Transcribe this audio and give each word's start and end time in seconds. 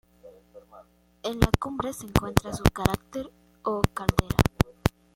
En 1.21 1.39
la 1.39 1.51
cumbre 1.59 1.93
se 1.93 2.07
encuentra 2.07 2.51
su 2.53 2.63
cráter 2.63 3.31
o 3.61 3.83
caldera. 3.93 4.35